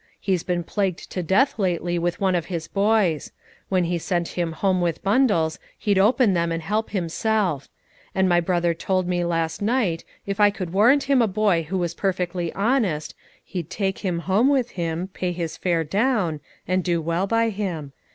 [0.19, 3.31] He's been plagued to death lately with one of his boys,
[3.69, 7.69] when he sent him home with bundles, he'd open them and help himself;
[8.15, 11.77] and my brother told me last night, if I could warrant him a boy who
[11.77, 13.13] was perfectly honest,
[13.45, 17.93] he'd take him home with him, pay his fare down, and do well by him.